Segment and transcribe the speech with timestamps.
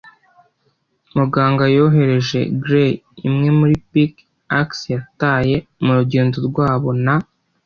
[1.15, 2.91] Muganga yohereje Grey
[3.27, 7.15] imwe muri pick-axe yataye, murugendo rwabo, na